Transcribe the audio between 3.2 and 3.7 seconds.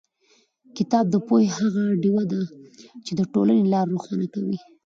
ټولنې